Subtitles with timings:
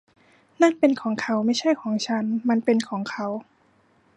[0.61, 3.27] นั่นเป็นของเขา ไม่ใช่ของฉัน มันเป็นของเขา